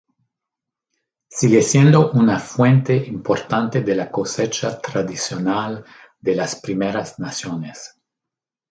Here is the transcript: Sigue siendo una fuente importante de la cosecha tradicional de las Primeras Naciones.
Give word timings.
Sigue 1.29 1.61
siendo 1.61 2.09
una 2.13 2.39
fuente 2.39 2.95
importante 2.95 3.81
de 3.81 3.93
la 3.95 4.09
cosecha 4.09 4.79
tradicional 4.81 5.85
de 6.19 6.33
las 6.35 6.55
Primeras 6.59 7.19
Naciones. 7.19 7.99